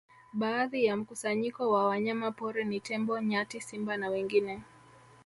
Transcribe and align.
Baadhi 0.33 0.85
ya 0.85 0.97
mkusanyiko 0.97 1.71
wa 1.71 1.85
wanyama 1.87 2.31
pori 2.31 2.65
ni 2.65 2.79
tembo 2.79 3.19
nyati 3.21 3.61
simba 3.61 3.97
na 3.97 4.09
wengine 4.09 4.61